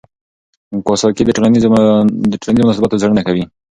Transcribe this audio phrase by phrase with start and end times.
[0.85, 1.67] کواساکي د ټولنیزو
[2.59, 3.43] مناسباتو څېړنه کوي.